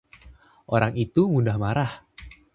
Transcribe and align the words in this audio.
Orang 0.75 0.93
itu 1.03 1.21
mudah 1.33 1.57
marah. 1.63 1.91